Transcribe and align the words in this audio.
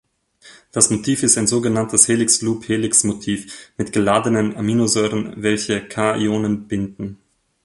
Das 0.71 0.89
Motiv 0.89 1.21
ist 1.21 1.37
ein 1.37 1.45
sogenanntes 1.45 2.07
Helix-Loop-Helix-Motiv 2.07 3.69
mit 3.77 3.91
geladenen 3.93 4.57
Aminosäuren, 4.57 5.43
welche 5.43 5.79
Ca-Ionen 5.79 6.67
binden. 6.67 7.19